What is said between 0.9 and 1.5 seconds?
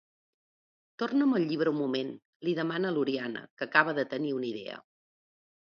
Torna'm el